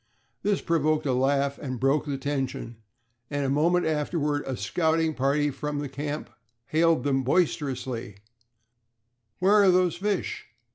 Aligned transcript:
This 0.41 0.61
provoked 0.61 1.05
a 1.05 1.13
laugh 1.13 1.59
and 1.59 1.79
broke 1.79 2.05
the 2.07 2.17
tension, 2.17 2.77
and 3.29 3.45
a 3.45 3.51
moment 3.51 3.85
afterward 3.85 4.43
a 4.47 4.57
scouting 4.57 5.13
party 5.13 5.51
from 5.51 5.77
the 5.77 5.87
camp 5.87 6.31
hailed 6.65 7.03
them 7.03 7.21
boisterously: 7.21 8.17
"Where 9.37 9.53
are 9.61 9.69
those 9.69 9.97
fish?" 9.97 10.47